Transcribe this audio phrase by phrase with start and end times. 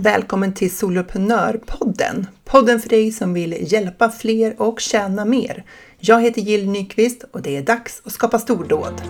[0.00, 2.26] Välkommen till Soloprenörpodden!
[2.44, 5.64] Podden för dig som vill hjälpa fler och tjäna mer.
[5.98, 9.02] Jag heter Jill Nyqvist och det är dags att skapa stordåd.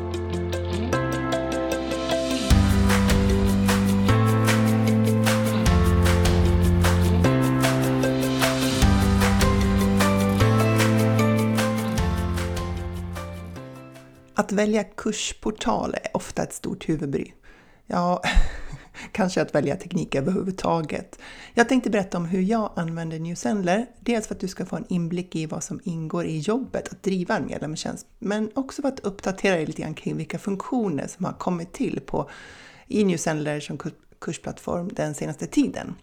[14.34, 17.32] Att välja kursportal är ofta ett stort huvudbry.
[17.86, 18.22] Ja,
[19.12, 21.18] kanske att välja teknik överhuvudtaget.
[21.54, 23.86] Jag tänkte berätta om hur jag använder Newsendler.
[24.00, 27.02] Dels för att du ska få en inblick i vad som ingår i jobbet att
[27.02, 31.24] driva en medlemstjänst, men också för att uppdatera dig lite grann kring vilka funktioner som
[31.24, 32.30] har kommit till på,
[32.86, 33.78] i Newsendler som
[34.20, 35.94] kursplattform den senaste tiden.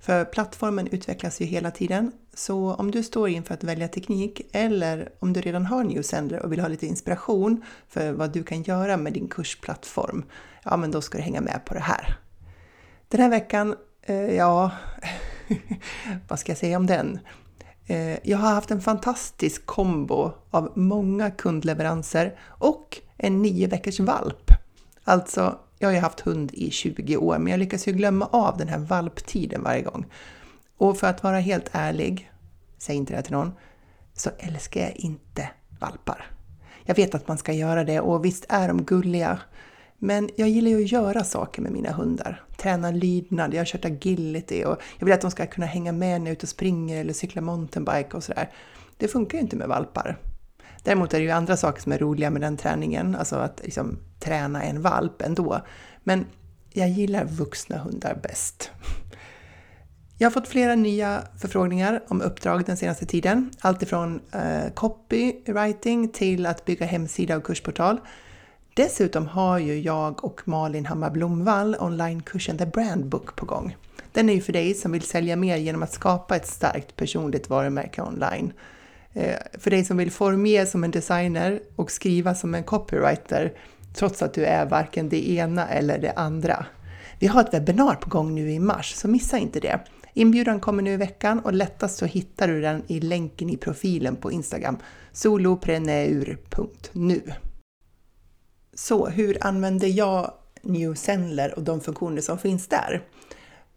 [0.00, 5.12] För plattformen utvecklas ju hela tiden, så om du står inför att välja teknik eller
[5.18, 8.96] om du redan har Newsendler och vill ha lite inspiration för vad du kan göra
[8.96, 10.24] med din kursplattform,
[10.64, 12.18] ja men då ska du hänga med på det här.
[13.10, 14.70] Den här veckan, eh, ja,
[16.28, 17.18] vad ska jag säga om den?
[17.86, 24.50] Eh, jag har haft en fantastisk kombo av många kundleveranser och en nio veckors valp.
[25.04, 28.56] Alltså, jag har ju haft hund i 20 år, men jag lyckas ju glömma av
[28.56, 30.06] den här valptiden varje gång.
[30.76, 32.30] Och för att vara helt ärlig,
[32.78, 33.52] säg inte det till någon,
[34.14, 35.50] så älskar jag inte
[35.80, 36.26] valpar.
[36.84, 39.38] Jag vet att man ska göra det och visst är de gulliga,
[40.02, 42.44] men jag gillar ju att göra saker med mina hundar.
[42.56, 46.20] Träna lydnad, jag har kört agility och jag vill att de ska kunna hänga med
[46.20, 48.50] när jag är ute och springer eller cyklar mountainbike och sådär.
[48.96, 50.18] Det funkar ju inte med valpar.
[50.82, 53.98] Däremot är det ju andra saker som är roliga med den träningen, alltså att liksom
[54.20, 55.60] träna en valp ändå.
[56.04, 56.26] Men
[56.72, 58.70] jag gillar vuxna hundar bäst.
[60.18, 63.50] Jag har fått flera nya förfrågningar om uppdrag den senaste tiden.
[63.60, 68.00] Allt ifrån eh, copywriting till att bygga hemsida och kursportal.
[68.80, 73.76] Dessutom har ju jag och Malin Hammar Blomvall onlinekursen The Brand Book på gång.
[74.12, 77.50] Den är ju för dig som vill sälja mer genom att skapa ett starkt personligt
[77.50, 78.52] varumärke online.
[79.12, 83.52] Eh, för dig som vill formge som en designer och skriva som en copywriter
[83.94, 86.66] trots att du är varken det ena eller det andra.
[87.18, 89.80] Vi har ett webbinar på gång nu i mars, så missa inte det.
[90.14, 94.16] Inbjudan kommer nu i veckan och lättast så hittar du den i länken i profilen
[94.16, 94.78] på Instagram,
[95.12, 97.20] solopreneur.nu.
[98.80, 100.32] Så hur använder jag
[100.62, 103.02] New Sendler och de funktioner som finns där?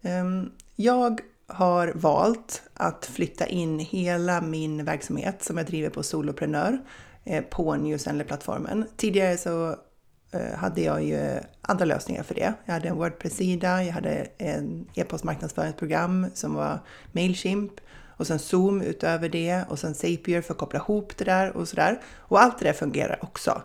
[0.02, 6.78] Ehm, jag har valt att flytta in hela min verksamhet som jag driver på Soloprenör
[7.24, 8.84] eh, på New Sendler-plattformen.
[8.96, 9.76] Tidigare så
[10.30, 12.54] eh, hade jag ju andra lösningar för det.
[12.64, 16.78] Jag hade en Wordpress-sida, jag hade en e-postmarknadsföringsprogram som var
[17.12, 17.72] Mailchimp
[18.16, 21.68] och sen Zoom utöver det och sen Zapier för att koppla ihop det där och
[21.68, 22.00] sådär.
[22.16, 23.62] Och allt det där fungerar också.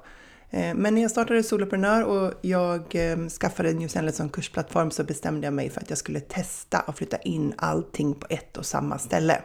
[0.50, 5.04] Eh, men när jag startade Soloprenör och jag ehm, skaffade New Zealand som kursplattform så
[5.04, 8.66] bestämde jag mig för att jag skulle testa och flytta in allting på ett och
[8.66, 9.42] samma ställe.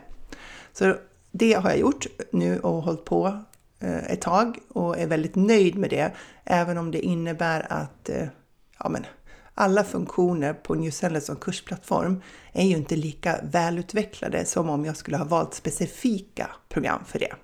[0.73, 0.95] Så
[1.31, 3.45] det har jag gjort nu och hållit på
[3.81, 6.13] eh, ett tag och är väldigt nöjd med det.
[6.45, 8.27] Även om det innebär att eh,
[8.79, 9.07] ja, men,
[9.55, 12.23] alla funktioner på New Zealand som kursplattform
[12.53, 17.35] är ju inte lika välutvecklade som om jag skulle ha valt specifika program för det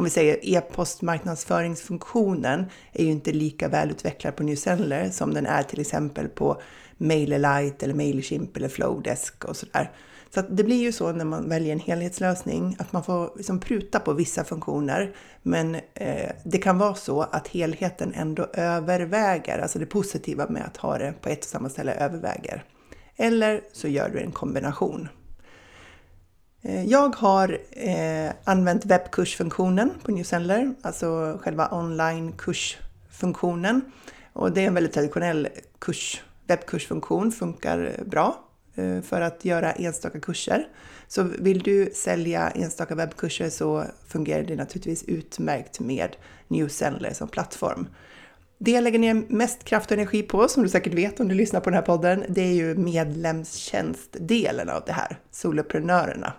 [0.00, 5.80] om vi säger e-postmarknadsföringsfunktionen är ju inte lika välutvecklad på Newsendler som den är till
[5.80, 6.60] exempel på
[6.96, 9.90] MailerLite eller Mailchimp eller Flowdesk och sådär.
[10.34, 14.00] Så det blir ju så när man väljer en helhetslösning att man får liksom pruta
[14.00, 15.14] på vissa funktioner.
[15.42, 20.76] Men eh, det kan vara så att helheten ändå överväger, alltså det positiva med att
[20.76, 22.64] ha det på ett och samma ställe överväger.
[23.16, 25.08] Eller så gör du en kombination.
[26.62, 33.80] Eh, jag har eh, använt webbkursfunktionen på Newsendler, alltså själva online-kursfunktionen.
[34.32, 35.48] Och det är en väldigt traditionell
[35.78, 38.44] kurs, webbkursfunktion, funkar bra
[38.74, 40.68] eh, för att göra enstaka kurser.
[41.08, 46.16] Så vill du sälja enstaka webbkurser så fungerar det naturligtvis utmärkt med
[46.48, 47.88] Newsendler som plattform.
[48.58, 51.34] Det jag lägger ner mest kraft och energi på, som du säkert vet om du
[51.34, 56.32] lyssnar på den här podden, det är ju medlemstjänstdelen av det här, soloprenörerna.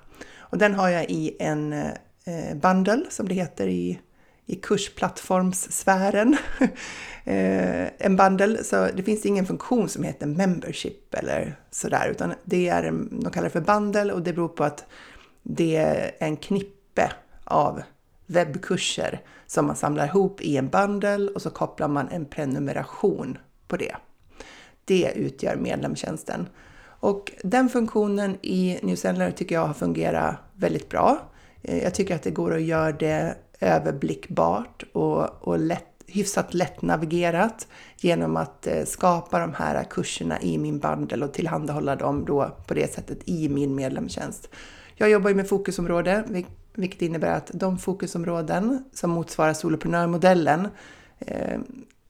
[0.51, 3.99] Och den har jag i en eh, bundle som det heter i,
[4.45, 6.37] i kursplattformssfären.
[7.23, 12.67] eh, en bundle, så det finns ingen funktion som heter membership eller sådär, utan det
[12.69, 14.85] är, mm, de kallar det för bundle och det beror på att
[15.43, 17.11] det är en knippe
[17.43, 17.81] av
[18.25, 23.37] webbkurser som man samlar ihop i en bundle och så kopplar man en prenumeration
[23.67, 23.95] på det.
[24.85, 26.47] Det utgör medlemstjänsten.
[27.01, 31.21] Och den funktionen i Newsendler tycker jag har fungerat väldigt bra.
[31.61, 37.67] Eh, jag tycker att det går att göra det överblickbart och, och lätt hyfsat lättnavigerat
[37.97, 42.73] genom att eh, skapa de här kurserna i min bundle och tillhandahålla dem då på
[42.73, 44.49] det sättet i min medlemstjänst.
[44.95, 50.67] Jag jobbar ju med fokusområde, vilket innebär att de fokusområden som motsvarar soloprenörmodellen,
[51.19, 51.59] eh,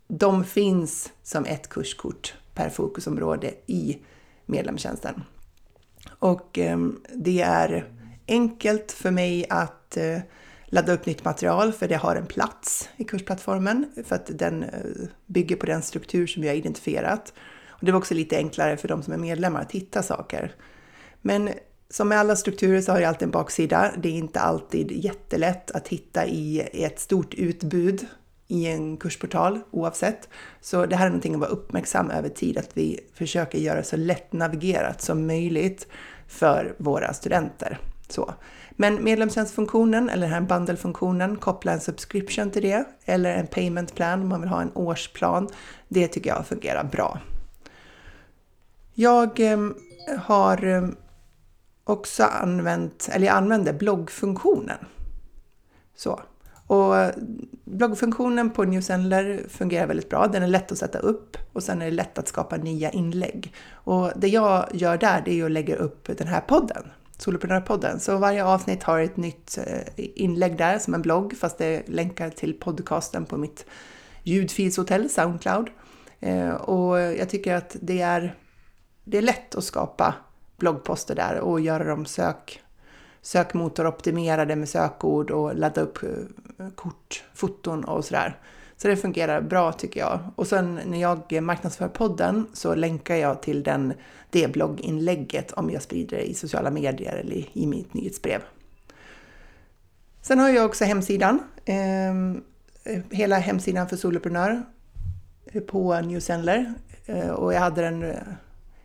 [0.08, 3.98] de finns som ett kurskort per fokusområde i
[4.52, 5.24] medlemstjänsten.
[6.20, 7.86] Och ehm, det är
[8.28, 10.20] enkelt för mig att eh,
[10.66, 14.70] ladda upp nytt material för det har en plats i kursplattformen för att den eh,
[15.26, 17.34] bygger på den struktur som jag identifierat.
[17.68, 20.56] Och det var också lite enklare för de som är medlemmar att hitta saker.
[21.22, 21.50] Men
[21.90, 23.92] som med alla strukturer så har jag alltid en baksida.
[23.98, 28.06] Det är inte alltid jättelätt att hitta i ett stort utbud
[28.52, 30.30] i en kursportal oavsett.
[30.62, 33.98] Så det här är någonting att vara uppmärksam över tid, att vi försöker göra så
[33.98, 35.88] lätt navigerat som möjligt
[36.28, 37.80] för våra studenter.
[38.08, 38.34] Så.
[38.72, 44.22] Men medlemstjänstfunktionen eller den här bundle-funktionen, koppla en subscription till det eller en payment plan
[44.22, 45.50] om man vill ha en årsplan.
[45.88, 47.20] Det tycker jag fungerar bra.
[48.94, 49.60] Jag eh,
[50.20, 50.96] har ehm,
[51.84, 54.78] också använt, eller jag använder bloggfunktionen.
[55.96, 56.20] Så.
[56.72, 57.12] Och
[57.66, 60.28] bloggfunktionen på Newsendler fungerar väldigt bra.
[60.28, 63.54] Den är lätt att sätta upp och sen är det lätt att skapa nya inlägg.
[63.74, 66.84] Och det jag gör där det är att lägga upp den här podden,
[67.18, 68.00] Soloprenörpodden.
[68.00, 72.30] Så varje avsnitt har ett nytt eh, inlägg där som en blogg fast det länkar
[72.30, 73.66] till podcasten på mitt
[74.24, 75.70] ljudfilshotell Soundcloud.
[76.20, 78.36] Eh, och jag tycker att det är,
[79.04, 80.16] det är lätt att skapa
[80.58, 82.62] bloggposter där och göra dem sök,
[83.22, 88.38] sökmotoroptimerade med sökord och ladda upp eh, kort, foton och sådär.
[88.78, 90.20] Så det fungerar bra tycker jag.
[90.36, 93.94] Och sen när jag marknadsför podden så länkar jag till den,
[94.30, 98.42] det blogginlägget om jag sprider det i sociala medier eller i mitt nyhetsbrev.
[100.22, 101.40] Sen har jag också hemsidan.
[101.66, 102.14] Eh,
[103.10, 104.64] hela hemsidan för soloprenör
[105.46, 106.74] eh, på Newsendler.
[107.06, 108.18] Eh, och jag hade den eh,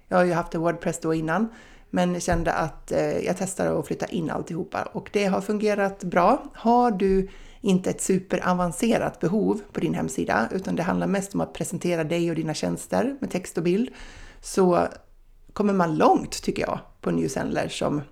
[0.08, 1.48] jag har ju haft en Wordpress då innan,
[1.96, 6.42] men kände att eh, jag testade att flytta in alltihopa och det har fungerat bra.
[6.54, 7.28] Har du
[7.60, 12.30] inte ett superavancerat behov på din hemsida, utan det handlar mest om att presentera dig
[12.30, 13.88] och dina tjänster med text och bild,
[14.40, 14.88] så
[15.52, 18.02] kommer man långt tycker jag på Newsendler som,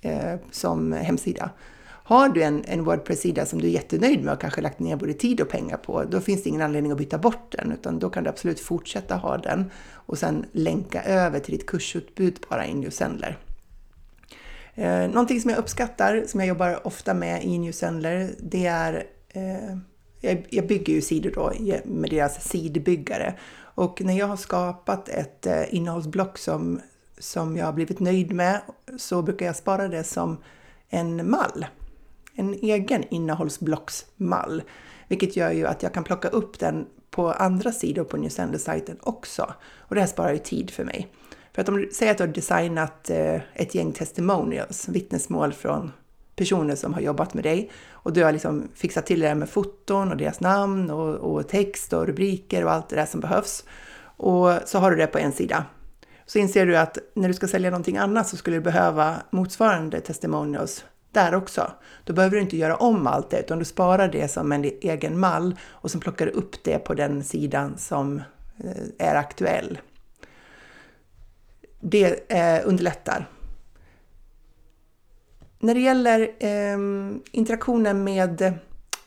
[0.00, 1.50] eh, som hemsida.
[2.08, 5.12] Har du en, en Wordpress-sida som du är jättenöjd med och kanske lagt ner både
[5.12, 8.10] tid och pengar på, då finns det ingen anledning att byta bort den, utan då
[8.10, 12.74] kan du absolut fortsätta ha den och sen länka över till ditt kursutbud bara i
[12.74, 13.38] Newsendler.
[14.74, 19.76] Eh, någonting som jag uppskattar, som jag jobbar ofta med i Newsendler, det är eh,
[20.50, 21.52] jag bygger ju sidor då
[21.84, 26.80] med deras sidbyggare och när jag har skapat ett eh, innehållsblock som,
[27.18, 28.60] som jag har blivit nöjd med
[28.96, 30.36] så brukar jag spara det som
[30.88, 31.66] en mall
[32.38, 34.62] en egen innehållsblocksmall,
[35.08, 39.54] vilket gör ju att jag kan plocka upp den på andra sidor på Newsender-sajten också.
[39.78, 41.12] Och det här sparar ju tid för mig.
[41.52, 45.92] För att om du säger att du har designat eh, ett gäng testimonials, vittnesmål från
[46.36, 50.10] personer som har jobbat med dig och du har liksom fixat till det med foton
[50.10, 53.64] och deras namn och, och, text och rubriker och allt det där som behövs.
[54.00, 55.64] Och så har du det på en sida.
[56.26, 60.00] Så inser du att när du ska sälja någonting annat så skulle du behöva motsvarande
[60.00, 61.72] testimonials där också.
[62.04, 65.18] Då behöver du inte göra om allt det, utan du sparar det som en egen
[65.18, 68.22] mall och sen plockar du upp det på den sidan som
[68.64, 69.78] eh, är aktuell.
[71.80, 73.28] Det eh, underlättar.
[75.58, 78.58] När det gäller ehm, interaktionen med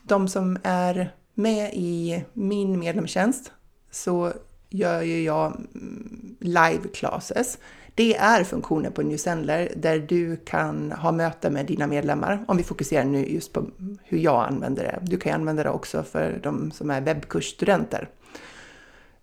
[0.02, 3.52] de som är med i min medlemstjänst
[3.90, 4.32] så
[4.68, 7.58] gör ju jag mm, live classes.
[7.94, 12.44] Det är funktionen på Newsendler där du kan ha möte med dina medlemmar.
[12.48, 13.66] Om vi fokuserar nu just på
[14.04, 14.98] hur jag använder det.
[15.02, 18.08] Du kan använda det också för de som är webbkursstudenter.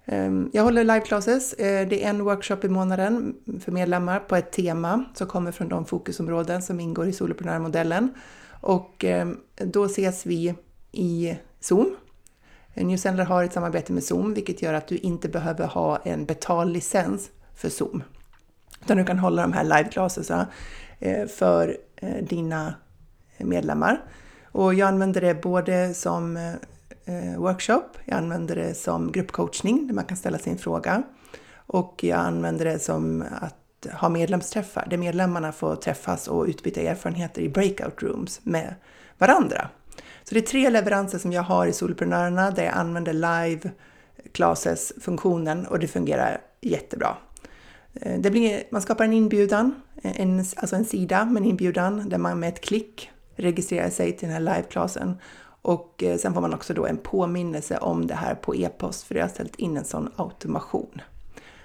[0.06, 1.54] Ehm, jag håller live classes.
[1.54, 5.70] Eh, det är en workshop i månaden för medlemmar på ett tema som kommer från
[5.70, 8.10] de fokusområden som ingår i soloprenörmodellen.
[8.62, 10.54] Och ehm, då ses vi
[10.92, 11.96] i Zoom.
[12.74, 17.30] Newsendler har ett samarbete med Zoom, vilket gör att du inte behöver ha en betallicens
[17.56, 18.04] för Zoom.
[18.82, 20.46] Utan du kan hålla de här live-classes
[21.00, 22.74] eh, för eh, dina
[23.38, 24.02] eh, medlemmar.
[24.52, 26.56] Och jag använder det både som
[27.38, 31.04] workshop, jag använder det som gruppcoachning där man kan ställa sin fråga
[31.56, 37.42] och jag använder det som att ha medlemsträffar där medlemmarna får träffas och utbyta erfarenheter
[37.42, 38.76] i breakout rooms med
[39.18, 39.70] varandra.
[40.24, 43.72] Så det är tre leveranser som jag har i Soloprenörerna där jag använder live
[44.32, 47.18] classes-funktionen och det fungerar jättebra.
[47.94, 52.10] Eh, det blir, man skapar en inbjudan, eh, en, alltså en sida med en inbjudan
[52.10, 55.18] där man med ett klick registrerar sig till den här liveklassen.
[55.62, 59.16] Och eh, sen får man också då en påminnelse om det här på e-post för
[59.16, 61.02] jag har ställt in en sån automation.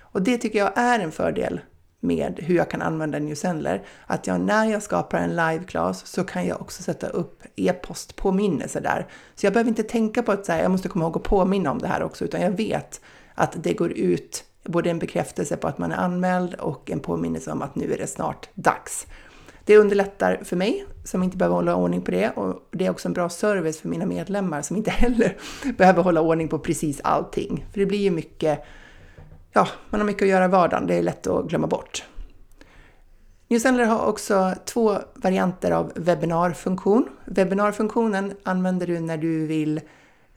[0.01, 1.61] Och det tycker jag är en fördel
[2.01, 3.83] med hur jag kan använda Newsendler.
[4.07, 9.07] Att jag när jag skapar en liveklass så kan jag också sätta upp e-postpåminnelse där.
[9.35, 11.71] Så jag behöver inte tänka på att så här, jag måste komma ihåg att påminna
[11.71, 13.01] om det här också, utan jag vet
[13.35, 17.53] att det går ut både en bekräftelse på att man är anmäld och en påminnelse
[17.53, 19.07] om att nu är det snart dags.
[19.65, 23.09] Det underlättar för mig som inte behöver hålla ordning på det och det är också
[23.09, 25.37] en bra service för mina medlemmar som inte heller
[25.79, 27.67] behöver hålla ordning på precis allting.
[27.73, 28.65] För det blir ju mycket,
[29.53, 32.05] ja, man har mycket att göra i vardagen, det är lätt att glömma bort.
[33.49, 37.09] Newsendler har också två varianter av webbinarfunktion.
[37.25, 39.81] Webbinarfunktionen använder du när du vill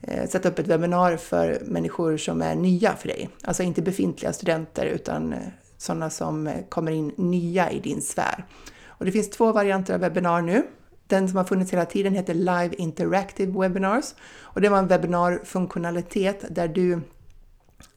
[0.02, 3.30] Eh, sätta upp ett webbinar för människor som är nya för dig.
[3.44, 5.40] Alltså inte befintliga studenter utan eh,
[5.78, 8.46] sådana som eh, kommer in nya i din sfär.
[8.88, 10.64] Och det finns två varianter av webbinar nu.
[11.08, 16.46] Den som har funnits hela tiden heter Live Interactive Webinars och det var en webbinarfunktionalitet
[16.50, 17.02] där du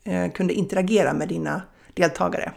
[0.04, 1.62] eh, kunde interagera med dina
[1.94, 2.52] deltagare.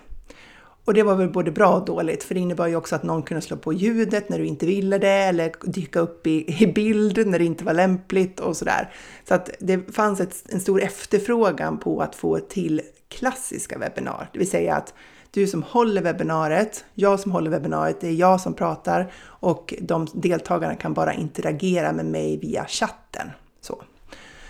[0.85, 3.23] Och det var väl både bra och dåligt, för det innebar ju också att någon
[3.23, 7.27] kunde slå på ljudet när du inte ville det, eller dyka upp i, i bild
[7.27, 8.93] när det inte var lämpligt och sådär.
[9.27, 14.39] Så att det fanns ett, en stor efterfrågan på att få till klassiska webbinar, det
[14.39, 14.93] vill säga att
[15.31, 20.07] du som håller webbinariet, jag som håller webbinariet, det är jag som pratar och de
[20.13, 23.31] deltagarna kan bara interagera med mig via chatten.
[23.61, 23.83] Så,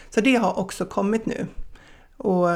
[0.09, 1.47] så det har också kommit nu.
[2.17, 2.49] Och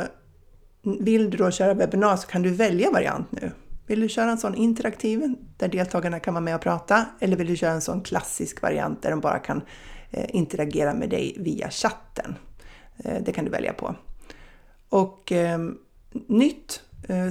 [0.82, 3.52] vill du då köra webbinar så kan du välja variant nu.
[3.88, 7.48] Vill du köra en sån interaktiv där deltagarna kan vara med och prata eller vill
[7.48, 9.62] du köra en sån klassisk variant där de bara kan
[10.12, 12.36] eh, interagera med dig via chatten?
[12.98, 13.96] Eh, det kan du välja på.
[14.90, 15.78] Och ehm,
[16.16, 16.84] eh, nytt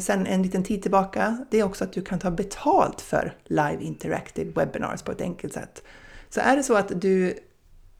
[0.03, 3.79] sen en liten tid tillbaka, det är också att du kan ta betalt för live
[3.81, 5.83] interactive webinars på ett enkelt sätt.
[6.29, 7.39] Så är det så att du,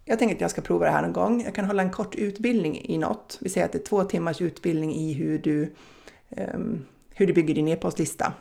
[0.05, 2.15] jag tänker att jag ska prova det här någon gång, jag kan hålla en kort
[2.15, 3.39] utbildning i något.
[3.41, 5.75] Vi säger att det är två timmars utbildning i hur du,
[6.55, 8.33] um, hur du bygger din e-postlista.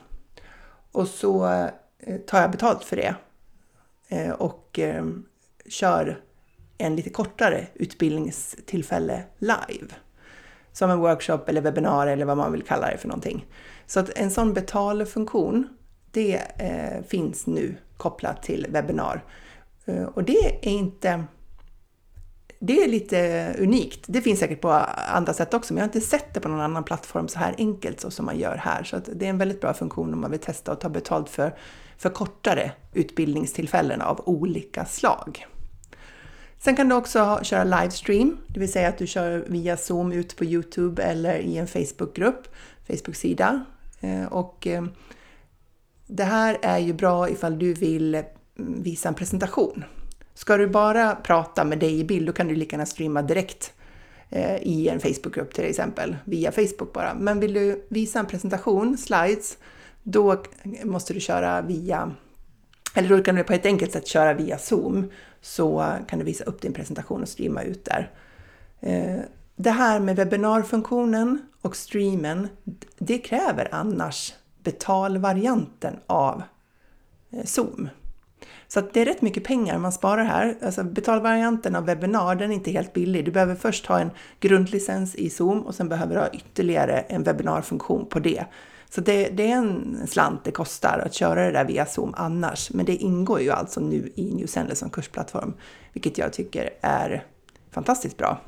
[0.96, 1.46] Och så
[1.98, 3.14] eh, tar jag betalt för det
[4.08, 5.04] eh, och eh,
[5.68, 6.20] kör
[6.78, 9.94] en lite kortare utbildningstillfälle live
[10.72, 13.46] som en workshop eller webbinar eller vad man vill kalla det för någonting.
[13.86, 15.68] Så att en sån betalfunktion,
[16.10, 16.42] det
[17.08, 19.24] finns nu kopplat till webbinar.
[20.14, 21.24] Och det är inte
[22.66, 24.04] det är lite unikt.
[24.06, 24.70] Det finns säkert på
[25.08, 27.54] andra sätt också, men jag har inte sett det på någon annan plattform så här
[27.58, 28.84] enkelt så som man gör här.
[28.84, 31.54] Så det är en väldigt bra funktion om man vill testa och ta betalt för,
[31.98, 35.46] för kortare utbildningstillfällen av olika slag.
[36.58, 40.36] Sen kan du också köra livestream, det vill säga att du kör via Zoom ut
[40.36, 42.48] på Youtube eller i en Facebookgrupp,
[42.86, 43.64] Facebooksida.
[44.00, 44.84] Eh, och eh,
[46.06, 49.84] det här är ju bra ifall du vill mm, visa en presentation.
[50.36, 53.72] Ska du bara prata med dig i bild, då kan du lika gärna streama direkt
[54.30, 57.14] eh, i en Facebookgrupp till exempel, via Facebook bara.
[57.14, 59.58] Men vill du visa en presentation, slides,
[60.02, 60.42] då
[60.84, 62.12] måste du köra via
[62.94, 66.44] eller då kan du på ett enkelt sätt köra via Zoom så kan du visa
[66.44, 68.12] upp din presentation och streama ut där.
[68.80, 69.20] Eh,
[69.56, 72.48] det här med webbinarfunktionen och streamen,
[72.98, 76.42] det kräver annars betalvarianten av
[77.30, 77.88] eh, Zoom.
[78.68, 80.56] Så det är rätt mycket pengar man sparar här.
[80.62, 83.24] Alltså betalvarianten av webbinar, den är inte helt billig.
[83.24, 84.10] Du behöver först ha en
[84.40, 88.44] grundlicens i Zoom och sen behöver du ha ytterligare en webbinarfunktion på det.
[88.90, 92.70] Så det, det, är en slant det kostar att köra det där via Zoom annars.
[92.70, 95.54] Men det ingår ju alltså nu i Newsender som kursplattform,
[95.92, 97.24] vilket jag tycker är
[97.70, 98.40] fantastiskt bra.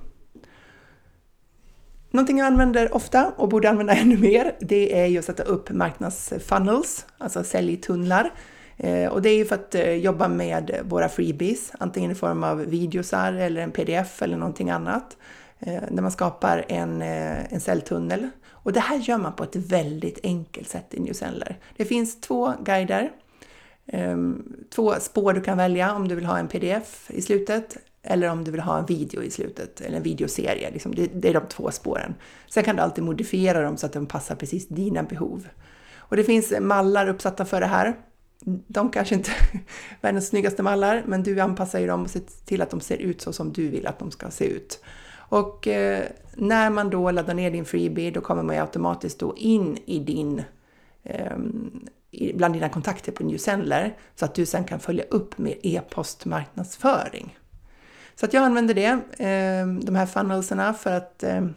[2.10, 5.70] Någonting jag använder ofta och borde använda ännu mer, det är ju att sätta upp
[5.70, 8.32] marknadsfunnels, alltså säljtunnlar.
[8.78, 12.44] Eh, och det är ju för att eh, jobba med våra freebies, antingen i form
[12.44, 15.16] av videosar eller en pdf eller någonting annat.
[15.58, 18.28] Eh, När man skapar en, en celltunnel.
[18.50, 21.58] och det här gör man på ett väldigt enkelt sätt i Newsendler.
[21.76, 23.10] Det finns två guider,
[23.86, 28.30] ehm, två spår du kan välja om du vill ha en pdf i slutet eller
[28.30, 30.70] om du vill ha en video i slutet, eller en videoserie.
[30.70, 30.94] Liksom.
[30.94, 32.14] Det, är de två spåren.
[32.48, 35.48] Sen kan du alltid modifiera dem så att de passar precis dina behov.
[35.96, 37.96] Och det finns mallar uppsatta för det här.
[38.66, 39.60] De kanske inte är
[40.00, 43.20] världens snyggaste mallar, men du anpassar ju dem och ser till att de ser ut
[43.20, 44.80] så som du vill att de ska se ut.
[45.28, 49.36] Och eh, när man då laddar ner din freebie då kommer man ju automatiskt då
[49.36, 50.42] in i din
[51.02, 51.36] eh,
[52.34, 57.38] bland dina kontakter på Newsendler så att du sen kan följa upp med e-postmarknadsföring.
[58.14, 58.90] Så att jag använder det,
[59.24, 61.54] eh, de här funnelserna för att ehm,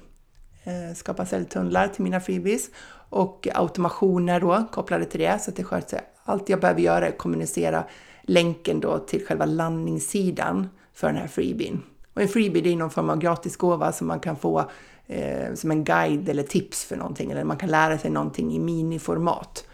[0.64, 2.70] eh, skapa säljtunnlar till mina freebies
[3.10, 6.02] och automationer då kopplade till det så att det sköter sig.
[6.24, 7.84] Allt jag behöver göra är att kommunicera
[8.24, 13.10] länken då till själva landningssidan för den här freebien Och en freebie är någon form
[13.10, 14.70] av gratisgåva som man kan få
[15.08, 18.60] eh, som en guide eller tips för någonting, eller man kan lära sig någonting i
[18.60, 19.66] miniformat.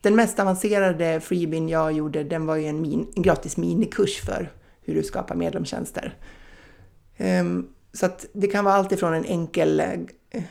[0.00, 4.52] Den mest avancerade freebien jag gjorde, den var ju en, min, en gratis minikurs för
[4.80, 6.16] hur du skapar medlemstjänster.
[7.18, 10.42] Um, så att det kan vara allt ifrån en enkel eh,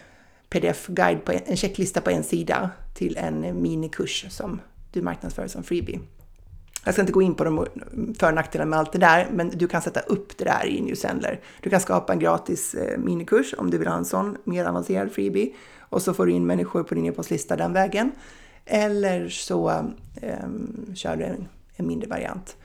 [0.49, 5.63] pdf-guide, på en, en checklista på en sida, till en minikurs som du marknadsför som
[5.63, 5.99] freebie.
[6.85, 7.65] Jag ska inte gå in på de
[8.19, 10.81] för och nackdelarna med allt det där, men du kan sätta upp det där i
[10.81, 11.39] Newsendler.
[11.61, 15.11] Du kan skapa en gratis eh, minikurs om du vill ha en sån mer avancerad
[15.11, 18.11] freebie och så får du in människor på din e-postlista den vägen.
[18.65, 19.95] Eller så um,
[20.95, 22.55] kör du en, en mindre variant.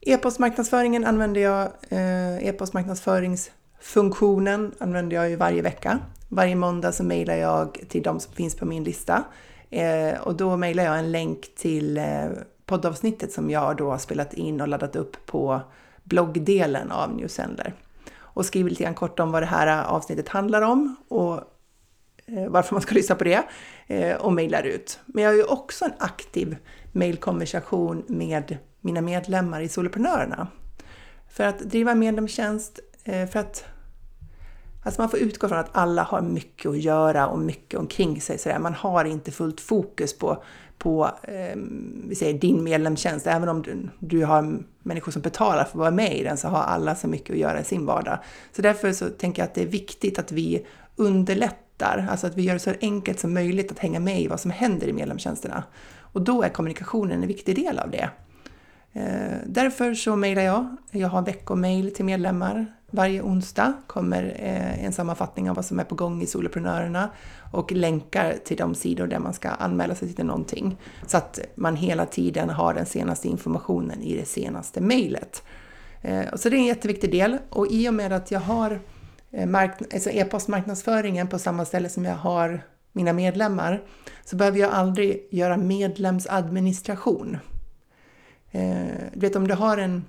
[0.00, 5.98] E-postmarknadsföringen använder jag, eh, e-postmarknadsföringsfunktionen använder jag ju varje vecka.
[6.28, 9.24] Varje måndag så mejlar jag till de som finns på min lista
[9.70, 12.28] eh, och då mejlar jag en länk till eh,
[12.66, 15.60] poddavsnittet som jag då har spelat in och laddat upp på
[16.04, 17.74] bloggdelen av Newsendler.
[18.16, 21.34] Och skriver lite grann kort om vad det här avsnittet handlar om och
[22.26, 23.42] eh, varför man ska lyssna på det
[23.86, 25.00] eh, och mejlar ut.
[25.06, 26.56] Men jag har ju också en aktiv
[26.92, 30.48] mejlkonversation med mina medlemmar i Soloprenörerna.
[31.28, 33.64] För att driva medlemstjänst, eh, för att
[34.82, 38.38] Alltså man får utgå från att alla har mycket att göra och mycket omkring sig.
[38.38, 38.58] Sådär.
[38.58, 40.42] Man har inte fullt fokus på,
[40.78, 41.56] på eh,
[42.08, 43.26] vi säger din medlemstjänst.
[43.26, 46.48] Även om du, du har människor som betalar för att vara med i den så
[46.48, 48.18] har alla så mycket att göra i sin vardag.
[48.52, 50.66] Så därför så tänker jag att det är viktigt att vi
[50.96, 54.40] underlättar, alltså att vi gör det så enkelt som möjligt att hänga med i vad
[54.40, 55.64] som händer i medlemstjänsterna.
[56.12, 58.10] Och då är kommunikationen en viktig del av det.
[58.92, 60.76] Eh, därför så mejlar jag.
[60.90, 62.66] Jag har veckomejl till medlemmar.
[62.90, 67.10] Varje onsdag kommer eh, en sammanfattning av vad som är på gång i Soloprenörerna
[67.52, 70.76] och länkar till de sidor där man ska anmäla sig till någonting.
[71.06, 75.42] Så att man hela tiden har den senaste informationen i det senaste mejlet.
[76.02, 78.80] Eh, så det är en jätteviktig del och i och med att jag har
[79.92, 82.60] alltså e-postmarknadsföringen på samma ställe som jag har
[82.92, 83.82] mina medlemmar
[84.24, 87.38] så behöver jag aldrig göra medlemsadministration.
[88.50, 90.04] Eh, du vet om du har en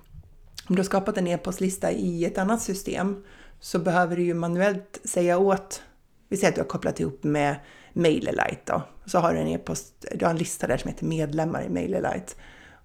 [0.70, 3.24] om du har skapat en e-postlista i ett annat system
[3.60, 5.84] så behöver du ju manuellt säga åt,
[6.28, 7.56] vi säger att du har kopplat ihop med
[7.94, 11.64] MailerLite då, så har du en e-post, du har en lista där som heter medlemmar
[11.64, 12.34] i MailerLite.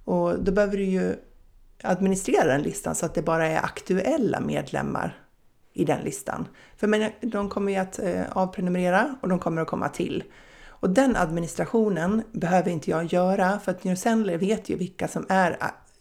[0.04, 1.16] Och då behöver du ju
[1.82, 5.24] administrera den listan så att det bara är aktuella medlemmar
[5.72, 6.48] i den listan.
[6.76, 10.24] För de kommer ju att eh, avprenumerera och de kommer att komma till.
[10.84, 15.56] Och den administrationen behöver inte jag göra för att Newsendler vet ju vilka som är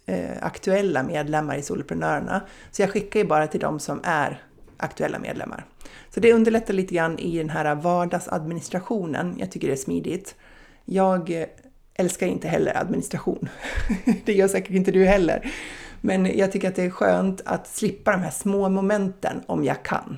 [0.05, 2.41] eh, aktuella medlemmar i Soloprenörerna.
[2.71, 4.41] Så jag skickar ju bara till de som är
[4.77, 5.65] aktuella medlemmar.
[6.09, 9.35] Så det underlättar lite grann i den här vardagsadministrationen.
[9.39, 10.35] Jag tycker det är smidigt.
[10.85, 11.47] Jag eh,
[11.93, 13.49] älskar inte heller administration.
[14.25, 15.51] det gör säkert inte du heller.
[16.01, 19.83] Men jag tycker att det är skönt att slippa de här små momenten om jag
[19.83, 20.17] kan.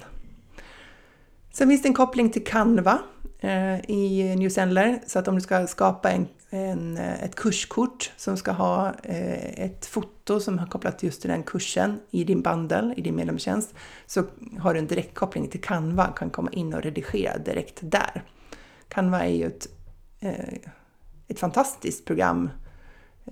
[1.53, 2.99] Sen finns det en koppling till Canva
[3.45, 4.99] Eh, i New Sendler.
[5.05, 9.63] Så att om du ska skapa en, en, eh, ett kurskort som ska ha eh,
[9.65, 13.73] ett foto som har kopplat just till den kursen i din bundle, i din medlemstjänst,
[14.05, 14.23] så
[14.59, 18.23] har du en direktkoppling till Canva, kan komma in och redigera direkt där.
[18.87, 19.67] Canva är ju ett,
[20.19, 20.55] eh,
[21.27, 22.49] ett fantastiskt program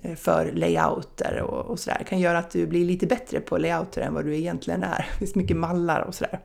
[0.01, 1.97] eh, för layouter och, och sådär.
[1.99, 5.07] Det kan göra att du blir lite bättre på layouter än vad du egentligen är.
[5.11, 6.39] Det finns mycket mallar och sådär.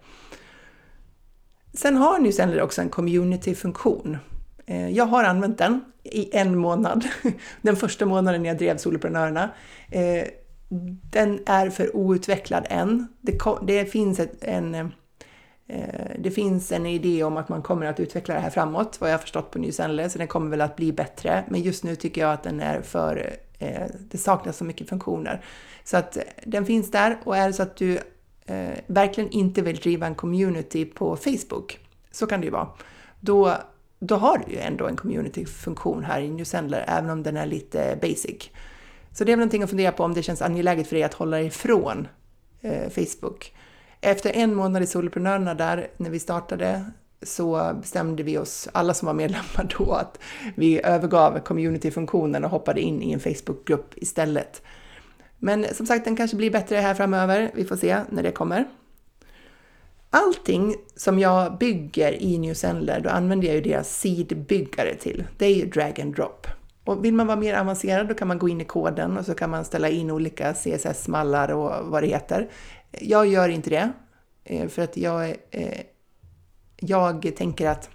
[1.78, 4.18] Sen har Newsendler också en community-funktion.
[4.66, 7.04] Eh, jag har använt den i en månad,
[7.62, 9.50] den första månaden jag drev Soloprenörerna.
[9.90, 10.28] Eh,
[11.10, 13.08] den är för outvecklad än.
[13.20, 18.00] Det, det finns ett, en, eh, det finns en idé om att man kommer att
[18.00, 20.76] utveckla det här framåt, vad jag har förstått på Newsendler, så den kommer väl att
[20.76, 21.44] bli bättre.
[21.48, 23.36] Men just nu tycker jag att den är för...
[24.10, 25.44] Det saknas så mycket funktioner.
[25.84, 27.98] Så att den finns där och är det så att du
[28.48, 31.78] eh, verkligen inte vill driva en community på Facebook,
[32.10, 32.68] så kan det ju vara,
[33.20, 33.54] då,
[33.98, 37.98] då har du ju ändå en community-funktion här i Newsendler, även om den är lite
[38.02, 38.50] basic.
[39.12, 41.14] Så det är väl någonting att fundera på om det känns angeläget för dig att
[41.14, 42.08] hålla ifrån
[42.60, 43.52] eh, Facebook.
[44.00, 46.84] Efter en månad i Soloprenörerna där, när vi startade,
[47.22, 50.18] så bestämde vi oss, alla som var medlemmar då, att
[50.56, 54.62] vi övergav community-funktionen och hoppade in i en Facebook-grupp istället.
[55.38, 57.50] Men som sagt, den kanske blir bättre här framöver.
[57.54, 58.68] Vi får se när det kommer.
[60.10, 65.24] Allting som jag bygger i New Sendler, då använder jag ju deras seed-byggare till.
[65.38, 66.46] Det är ju drag and drop.
[66.84, 69.34] Och vill man vara mer avancerad då kan man gå in i koden och så
[69.34, 72.48] kan man ställa in olika CSS-mallar och vad det heter.
[72.90, 73.92] Jag gör inte det,
[74.44, 75.80] eh, för att jag, eh,
[76.76, 77.90] jag tänker att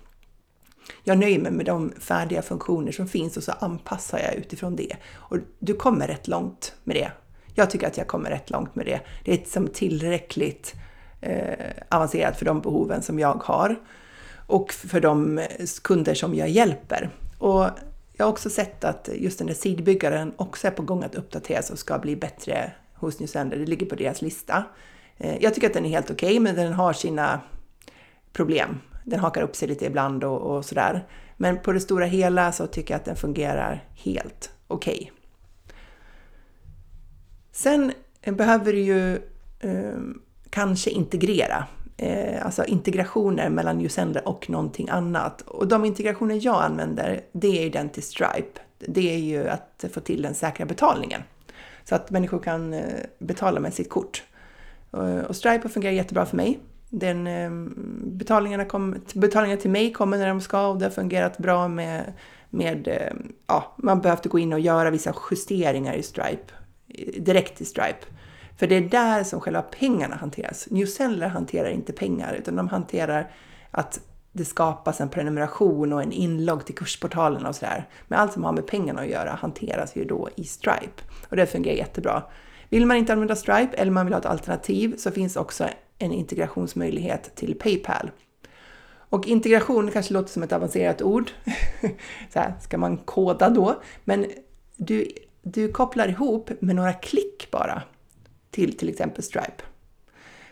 [1.04, 4.98] jag nöjer mig med de färdiga funktioner som finns och så anpassar jag utifrån det.
[5.14, 7.12] Och du kommer rätt långt med det
[7.56, 9.00] jag tycker att jag kommer rätt långt med det.
[9.24, 10.74] Det är som tillräckligt
[11.22, 13.80] eh, avancerat för de behoven som jag har
[14.48, 15.46] och för de eh,
[15.84, 17.10] kunder som jag hjälper.
[17.38, 17.66] Och
[18.14, 21.70] jag har också sett att just den där sidbyggaren också är på gång att uppdateras
[21.70, 23.58] och ska bli bättre hos Newsender.
[23.58, 24.64] Det ligger på deras lista.
[25.18, 27.42] Eh, jag tycker att den är helt okej, okay, men den har sina
[28.34, 28.80] problem.
[29.04, 31.08] Den hakar upp sig lite ibland och, och sådär.
[31.38, 35.12] Men på det stora hela så tycker jag att den fungerar helt okej.
[35.12, 35.23] Okay.
[37.54, 37.94] Sen
[38.26, 39.16] behöver du ju
[39.60, 40.00] eh,
[40.50, 41.66] kanske integrera.
[41.98, 45.42] Eh, alltså integrationer mellan Usender och någonting annat.
[45.42, 48.60] Och de integrationer jag använder, det är ju den till Stripe.
[48.80, 51.22] Det är ju att få till den säkra betalningen.
[51.84, 52.84] Så att människor kan eh,
[53.20, 54.24] betala med sitt kort.
[54.94, 56.60] Eh, och Stripe fungerar jättebra för mig.
[56.90, 57.74] Den, ehm,
[58.06, 62.14] betalningarna, kom, betalningarna till mig kommer när de ska och det har fungerat bra med,
[62.50, 63.14] med eh,
[63.48, 66.54] ja, man behövde gå in och göra vissa justeringar i Stripe,
[67.18, 68.06] direkt i Stripe.
[68.58, 70.68] För det är där som själva pengarna hanteras.
[70.70, 70.88] New
[71.28, 73.32] hanterar inte pengar utan de hanterar
[73.72, 74.00] att
[74.32, 77.88] det skapas en prenumeration och en inlogg till kursportalen och sådär.
[78.08, 81.46] Men allt som har med pengarna att göra hanteras ju då i Stripe och det
[81.46, 82.24] fungerar jättebra.
[82.70, 85.68] Vill man inte använda Stripe eller man vill ha ett alternativ så finns också
[86.00, 88.12] en integrationsmöjlighet till Paypal.
[89.14, 91.32] Och integration kanske låter som ett avancerat ord.
[92.34, 93.82] Så här, ska man koda då?
[94.04, 94.26] Men
[94.76, 95.08] du,
[95.44, 97.84] du kopplar ihop med några klick bara
[98.52, 99.64] till till exempel Stripe.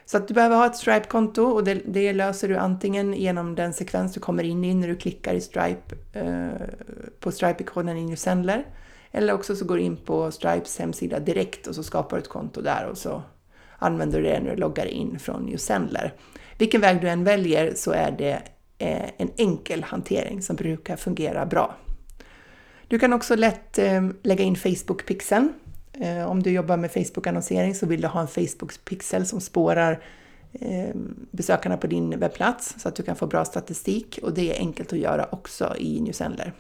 [0.06, 3.74] Så att du behöver ha ett Stripe-konto och det, det, löser du antingen genom den
[3.74, 6.68] sekvens du kommer in i när du klickar i Stripe eh,
[7.20, 8.66] på Stripe-ikonen i New Sendler.
[9.12, 12.30] Eller också så går du in på Stripes hemsida direkt och så skapar du ett
[12.30, 13.24] konto där och så
[13.78, 16.14] använder du det när du loggar in från Sendler.
[16.58, 18.42] Vilken väg du än väljer så är det
[18.78, 21.76] eh, en enkel hantering som brukar fungera bra.
[22.92, 25.54] Du kan också lätt eh, lägga in Facebook-pixeln.
[25.94, 30.04] Eh, om du jobbar med Facebook-annonsering så vill du ha en Facebook-pixel som spårar
[30.54, 34.60] ehm, besökarna på din webbplats så att du kan få bra statistik och det är
[34.60, 36.54] enkelt att göra också i Newsendler.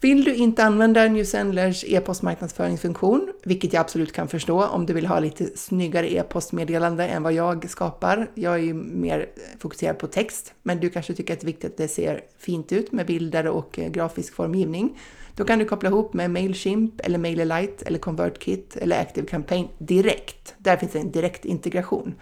[0.00, 5.06] Vill du inte använda New Sendlers e-postmarknadsföringsfunktion, vilket jag absolut kan förstå om du vill
[5.06, 8.30] ha lite snyggare e-postmeddelande än vad jag skapar.
[8.34, 9.26] Jag är ju mer
[9.58, 12.72] fokuserad på text, men du kanske tycker att det är viktigt att det ser fint
[12.72, 14.98] ut med bilder och eh, grafisk formgivning.
[15.34, 20.54] Då kan du koppla ihop med Mailchimp eller MailerLite eller ConvertKit eller ActiveCampaign direkt.
[20.58, 22.14] Där finns en direkt integration.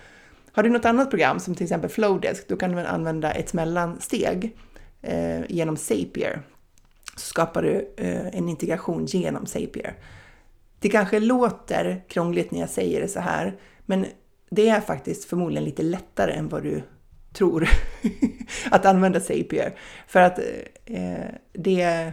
[0.53, 4.57] Har du något annat program som till exempel Flowdesk, då kan du använda ett mellansteg
[5.03, 6.43] eh, genom Zapier
[7.17, 9.95] så skapar du eh, en integration genom Zapier.
[10.79, 14.07] Det kanske låter krångligt när jag säger det så här, men
[14.51, 16.83] det är faktiskt förmodligen lite lättare än vad du
[17.33, 17.69] tror
[18.71, 19.79] att använda Zapier.
[20.07, 20.39] För att
[20.87, 22.13] eh, det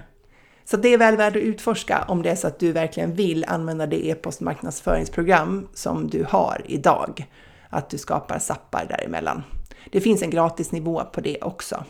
[0.66, 3.46] så det är väl värt att utforska om det är så att du verkligen vill
[3.48, 7.28] använda det e-postmarknadsföringsprogram som du har idag.
[7.70, 9.44] Att du skapar sappar däremellan.
[9.92, 11.84] Det finns en gratisnivå på det också.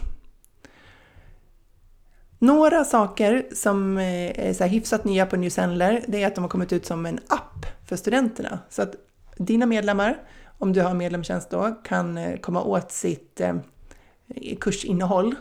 [2.43, 6.36] Några saker som eh, är så här hyfsat nya på New Sendler, det är att
[6.36, 8.60] de har kommit ut som en app för studenterna.
[8.69, 8.95] Så att
[9.38, 10.17] dina medlemmar,
[10.58, 13.56] om du har medlemstjänst då, kan eh, komma åt sitt eh,
[14.60, 15.36] kursinnehåll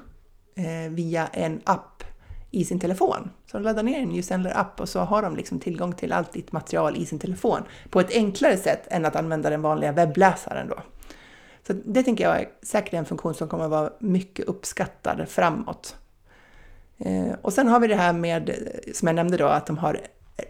[0.90, 2.04] via en app
[2.50, 3.30] i sin telefon.
[3.46, 6.32] Så de laddar ner en New Sendler-app och så har de liksom tillgång till allt
[6.32, 10.68] ditt material i sin telefon på ett enklare sätt än att använda den vanliga webbläsaren
[10.68, 10.82] då.
[11.66, 15.96] Så det tänker jag är säkert en funktion som kommer att vara mycket uppskattad framåt.
[17.00, 18.50] Eh, och sen har vi det här med,
[18.94, 20.00] som jag nämnde då, att de har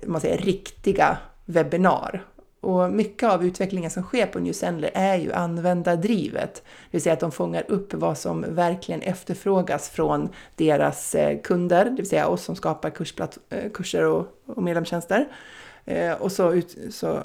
[0.06, 2.24] man säger, riktiga webbinar.
[2.60, 6.54] Och mycket av utvecklingen som sker på New Sendler är ju användardrivet.
[6.54, 11.84] Det vill säga att de fångar upp vad som verkligen efterfrågas från deras eh, kunder,
[11.84, 12.92] det vill säga oss som skapar
[13.50, 15.28] eh, kurser och, och medlemstjänster.
[16.18, 17.18] Och så, ut, så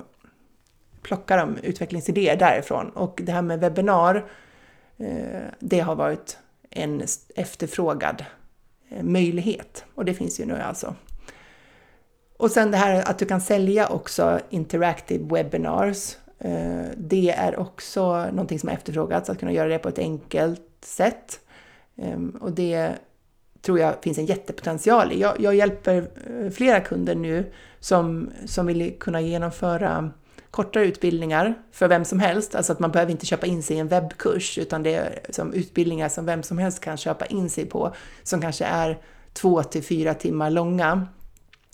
[1.02, 2.90] plockar de utvecklingsidéer därifrån.
[2.90, 4.26] Och det här med webbinar,
[5.60, 6.38] det har varit
[6.70, 7.04] en
[7.36, 8.24] efterfrågad
[8.90, 9.86] Eh, möjlighet.
[9.96, 10.96] Och det finns ju nu alltså.
[12.38, 16.18] Och sen det här att du kan sälja också interactive webinars.
[16.40, 20.62] Eh, det är också någonting som har efterfrågats, att kunna göra det på ett enkelt
[20.82, 21.40] sätt.
[21.98, 22.92] Ehm, och det
[23.62, 25.20] tror jag finns en jättepotential i.
[25.20, 30.12] Jag, jag hjälper eh, flera kunder nu som, som vill kunna genomföra
[30.56, 33.80] kortare utbildningar för vem som helst, alltså att man behöver inte köpa in sig i
[33.80, 37.66] en webbkurs, utan det är som utbildningar som vem som helst kan köpa in sig
[37.66, 39.00] på, som kanske är
[39.34, 41.08] två till fyra timmar långa.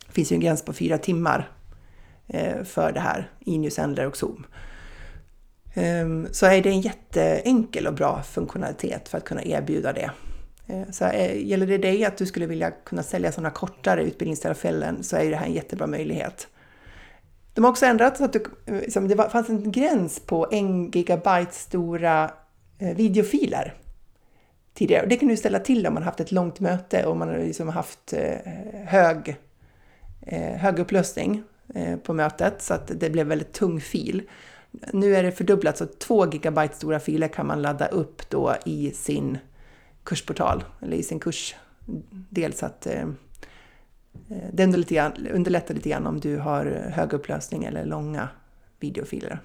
[0.08, 1.52] Det finns ju en gräns på fyra timmar
[2.28, 4.46] eh, för det här i Newsendler och Zoom.
[5.74, 10.12] Ehm, så är det en jätteenkel och bra funktionalitet för att kunna erbjuda det.
[10.68, 15.04] Eh, så eh, gäller det dig att du skulle vilja kunna sälja sådana kortare utbildningstillfällen
[15.04, 16.48] så är det här en jättebra möjlighet.
[17.54, 21.54] De har också ändrat så att du, liksom, det fanns en gräns på en gigabyte
[21.54, 22.32] stora
[22.80, 23.74] eh, videofiler
[24.74, 25.04] tidigare.
[25.04, 27.38] Och det kan du ställa till om man haft ett långt möte och man har
[27.38, 28.52] liksom haft eh,
[28.86, 29.38] hög,
[30.22, 31.44] eh, hög upplösning
[31.76, 34.24] eh, på mötet så att det blev väldigt tung fil.
[34.94, 38.92] Nu är det fördubblat så 2 gigabyte stora filer kan man ladda upp då i
[38.92, 39.38] sin
[40.04, 43.08] kursportal eller i sin kursdel så att eh,
[44.30, 44.64] Eh, det
[45.34, 48.30] underlättar lite grann om du har hög upplösning eller långa
[48.80, 49.40] videofiler.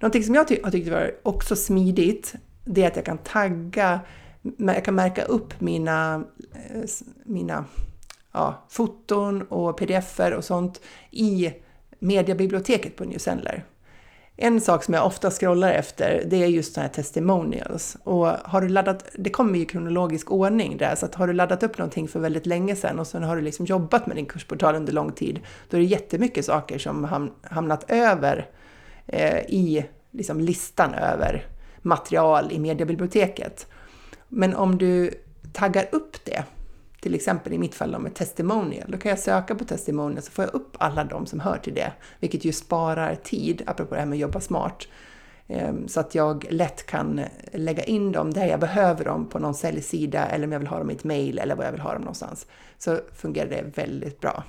[0.00, 2.34] Någonting som jag ty har tyckt var också smidigt,
[2.64, 4.00] det är att jag kan tagga
[4.58, 6.84] jag kan märka upp mina, eh,
[7.24, 7.64] mina
[8.32, 11.52] ja, foton och pdf-er och sånt i
[11.98, 13.64] mediebiblioteket på New Sendler.
[14.42, 17.96] En sak som jag ofta scrollar efter, det är just sådana här testimonials.
[18.04, 21.32] Och har du laddat, det kommer ju i kronologisk ordning där, så att har du
[21.32, 24.26] laddat upp någonting för väldigt länge sedan och sen har du liksom jobbat med din
[24.26, 28.48] kursportal under lång tid, då är det jättemycket saker som hamnat över
[29.06, 31.46] eh, i liksom listan över
[31.82, 33.66] material i mediebiblioteket.
[34.28, 35.10] Men om du
[35.52, 36.44] taggar upp det,
[37.00, 40.44] till exempel i mitt fall med testimonial, då kan jag söka på testimonial så får
[40.44, 44.06] jag upp alla de som hör till det, vilket ju sparar tid, apropå det här
[44.06, 44.88] med att jobba smart,
[45.48, 47.20] ehm, så att jag lätt kan
[47.52, 50.78] lägga in dem där jag behöver dem på någon säljsida eller om jag vill ha
[50.78, 52.46] dem i ett mail eller vad jag vill ha dem någonstans.
[52.78, 54.44] Så fungerar det väldigt bra.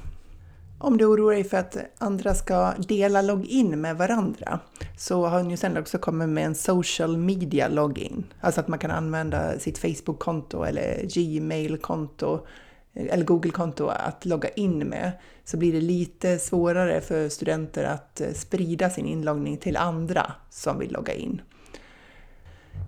[0.83, 4.59] Om du oroar dig för att andra ska dela login med varandra
[4.97, 8.25] så har Newsender också kommit med en social media login.
[8.41, 12.45] Alltså att man kan använda sitt Facebook-konto eller Gmail-konto
[12.93, 15.11] eller Google-konto att logga in med.
[15.43, 20.91] Så blir det lite svårare för studenter att sprida sin inloggning till andra som vill
[20.91, 21.41] logga in.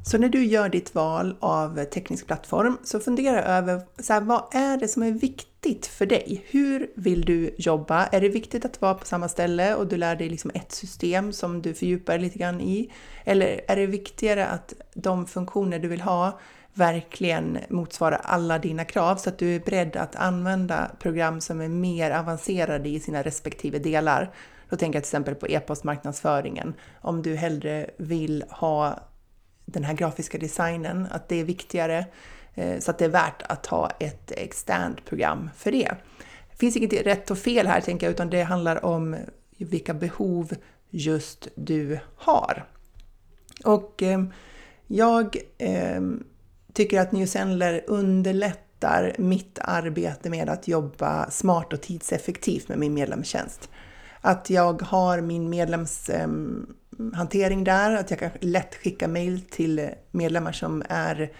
[0.05, 4.43] Så när du gör ditt val av teknisk plattform så fundera över så här, vad
[4.51, 6.45] är det som är viktigt för dig?
[6.49, 8.05] Hur vill du jobba?
[8.05, 11.33] Är det viktigt att vara på samma ställe och du lär dig liksom ett system
[11.33, 12.91] som du fördjupar lite grann i?
[13.23, 16.39] Eller är det viktigare att de funktioner du vill ha
[16.73, 21.69] verkligen motsvarar alla dina krav så att du är beredd att använda program som är
[21.69, 24.33] mer avancerade i sina respektive delar.
[24.69, 26.73] Då tänker jag till exempel på e-postmarknadsföringen.
[27.01, 28.99] Om du hellre vill ha
[29.65, 32.05] den här grafiska designen, att det är viktigare
[32.53, 35.95] eh, så att det är värt att ha ett externt program för det.
[36.51, 39.15] Det finns inget rätt och fel här tänker jag, utan det handlar om
[39.57, 40.53] vilka behov
[40.89, 42.65] just du har.
[43.65, 44.23] Och eh,
[44.87, 46.01] jag eh,
[46.73, 52.93] tycker att New Sendler underlättar mitt arbete med att jobba smart och tidseffektivt med min
[52.93, 53.69] medlemstjänst.
[54.21, 56.73] Att jag har min medlems ehm,
[57.13, 61.31] hantering där, att jag kan lätt skicka mail till medlemmar som är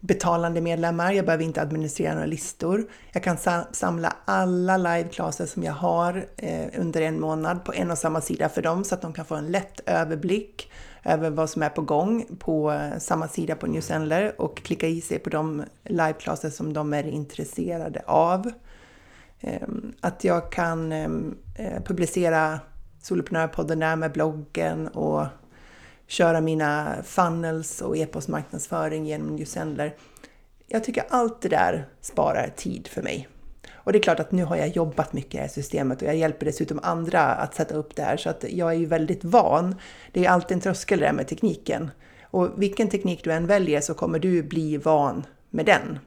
[0.00, 1.12] betalande medlemmar.
[1.12, 2.86] Jag behöver inte administrera några listor.
[3.12, 3.36] Jag kan
[3.72, 8.48] samla alla liveklasser som jag har eh, under en månad på en och samma sida
[8.48, 10.70] för dem så att de kan få en lätt överblick
[11.04, 15.00] över vad som är på gång på eh, samma sida på Newsendler och klicka i
[15.00, 18.50] sig på de liveklasser som de är intresserade av.
[19.40, 22.60] Ehm, att jag kan ehm, eh, publicera
[23.02, 25.26] Soloprenörpodden där med bloggen och
[26.06, 29.94] köra mina funnels och e-postmarknadsföring genom Newsendler.
[30.66, 33.28] Jag tycker allt det där sparar tid för mig.
[33.88, 36.08] Och det är klart att nu har jag jobbat mycket i det här systemet och
[36.08, 39.24] jag hjälper dessutom andra att sätta upp det här så att jag är ju väldigt
[39.24, 39.74] van.
[40.12, 41.90] Det är alltid en tröskel där med tekniken.
[42.22, 45.98] Och vilken teknik du än väljer så kommer du bli van med den.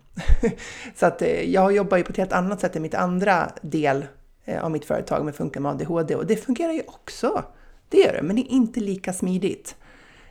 [0.96, 4.06] så att eh, jag jobbar ju på ett helt annat sätt än mitt andra del
[4.52, 7.44] Eh, av mitt företag med Funka med ADHD och det fungerar ju också.
[7.90, 9.76] Det gör det, men det är inte lika smidigt.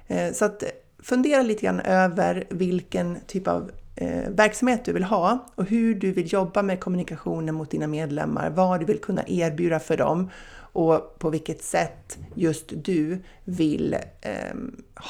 [0.06, 0.62] Eh, så att
[1.02, 6.12] fundera lite grann över vilken typ av eh, verksamhet du vill ha och hur du
[6.12, 10.30] vill jobba med kommunikationen mot dina medlemmar, vad du vill kunna erbjuda för dem
[10.72, 14.56] och på vilket sätt just du vill eh,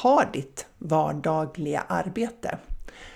[0.01, 2.57] ha ditt vardagliga arbete.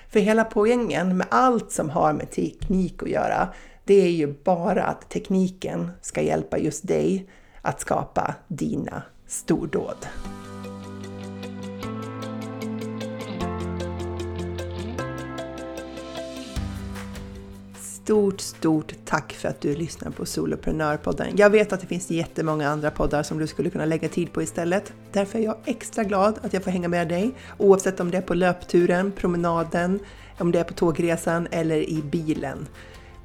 [0.09, 3.47] För hela poängen med allt som har med teknik att göra,
[3.85, 7.27] det är ju bara att tekniken ska hjälpa just dig
[7.61, 9.97] att skapa dina stordåd.
[17.79, 21.27] Stort, stort tack för att du lyssnar på Soloprenörpodden.
[21.37, 24.41] Jag vet att det finns jättemånga andra poddar som du skulle kunna lägga tid på
[24.43, 24.93] istället.
[25.11, 28.21] Därför är jag extra glad att jag får hänga med dig, oavsett om det är
[28.21, 29.99] på löpturen, promenaden,
[30.37, 32.67] om det är på tågresan eller i bilen.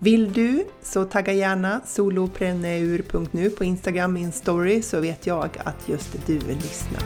[0.03, 5.89] Vill du så tagga gärna solopreneur.nu på Instagram i en story så vet jag att
[5.89, 7.05] just du lyssnat.